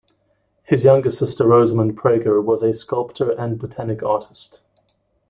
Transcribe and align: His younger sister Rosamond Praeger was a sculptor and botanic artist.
His 0.63 0.83
younger 0.83 1.11
sister 1.11 1.45
Rosamond 1.45 1.95
Praeger 1.95 2.41
was 2.41 2.63
a 2.63 2.73
sculptor 2.73 3.29
and 3.29 3.59
botanic 3.59 4.01
artist. 4.01 4.61